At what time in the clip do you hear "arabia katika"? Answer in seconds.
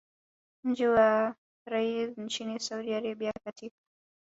2.93-3.75